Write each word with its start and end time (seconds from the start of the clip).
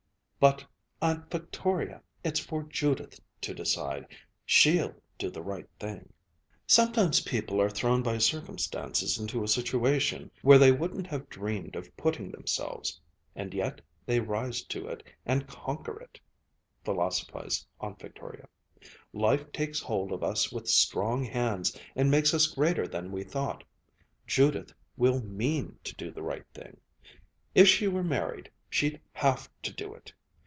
"But 0.41 0.65
Aunt 1.03 1.29
Victoria, 1.29 2.01
it's 2.23 2.39
for 2.39 2.63
Judith 2.63 3.19
to 3.41 3.53
decide. 3.53 4.07
She'll 4.43 4.95
do 5.19 5.29
the 5.29 5.43
right 5.43 5.69
thing." 5.79 6.11
"Sometimes 6.65 7.21
people 7.21 7.61
are 7.61 7.69
thrown 7.69 8.01
by 8.01 8.17
circumstances 8.17 9.19
into 9.19 9.43
a 9.43 9.47
situation 9.47 10.31
where 10.41 10.57
they 10.57 10.71
wouldn't 10.71 11.05
have 11.05 11.29
dreamed 11.29 11.75
of 11.75 11.95
putting 11.95 12.31
themselves 12.31 12.99
and 13.35 13.53
yet 13.53 13.81
they 14.07 14.19
rise 14.19 14.63
to 14.63 14.87
it 14.87 15.03
and 15.27 15.45
conquer 15.47 15.99
it," 16.01 16.19
philosophized 16.83 17.67
Aunt 17.79 17.99
Victoria. 17.99 18.47
"Life 19.13 19.51
takes 19.51 19.79
hold 19.79 20.11
of 20.11 20.23
us 20.23 20.51
with 20.51 20.67
strong 20.67 21.23
hands 21.23 21.77
and 21.95 22.09
makes 22.09 22.33
us 22.33 22.47
greater 22.47 22.87
than 22.87 23.11
we 23.11 23.23
thought. 23.23 23.63
Judith 24.25 24.73
will 24.97 25.21
mean 25.21 25.77
to 25.83 25.93
do 25.93 26.09
the 26.09 26.23
right 26.23 26.47
thing. 26.55 26.77
If 27.53 27.67
she 27.67 27.87
were 27.87 28.03
married, 28.03 28.49
she'd 28.71 28.99
have 29.13 29.47
to 29.61 29.71
do 29.71 29.93
it! 29.93 30.11